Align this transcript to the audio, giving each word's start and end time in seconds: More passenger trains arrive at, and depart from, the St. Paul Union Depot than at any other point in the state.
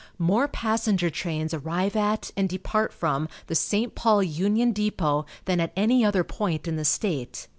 More 0.17 0.47
passenger 0.47 1.11
trains 1.11 1.53
arrive 1.53 1.95
at, 1.95 2.31
and 2.35 2.49
depart 2.49 2.91
from, 2.91 3.29
the 3.45 3.53
St. 3.53 3.93
Paul 3.93 4.23
Union 4.23 4.71
Depot 4.71 5.27
than 5.45 5.59
at 5.59 5.71
any 5.75 6.03
other 6.03 6.23
point 6.23 6.67
in 6.67 6.75
the 6.75 6.85
state. 6.85 7.47